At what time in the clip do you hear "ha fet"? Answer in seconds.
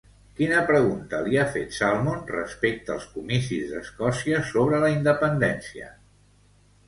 1.41-1.75